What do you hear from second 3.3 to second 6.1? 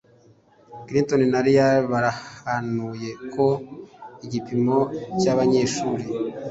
ko igipimo cy'abanyeshuri